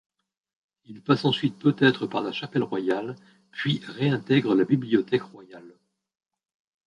[0.85, 3.15] Il passe ensuite peut-être par la chapelle royale
[3.51, 5.75] puis réintègre la bibliothèque royale.